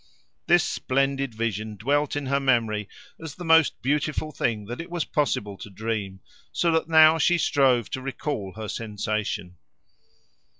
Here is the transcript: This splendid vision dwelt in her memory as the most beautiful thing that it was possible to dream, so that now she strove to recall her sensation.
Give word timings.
This 0.47 0.63
splendid 0.63 1.35
vision 1.35 1.75
dwelt 1.77 2.15
in 2.15 2.25
her 2.25 2.39
memory 2.39 2.89
as 3.21 3.35
the 3.35 3.45
most 3.45 3.79
beautiful 3.83 4.31
thing 4.31 4.65
that 4.65 4.81
it 4.81 4.89
was 4.89 5.05
possible 5.05 5.59
to 5.59 5.69
dream, 5.69 6.21
so 6.51 6.71
that 6.71 6.89
now 6.89 7.19
she 7.19 7.37
strove 7.37 7.91
to 7.91 8.01
recall 8.01 8.53
her 8.53 8.67
sensation. 8.67 9.57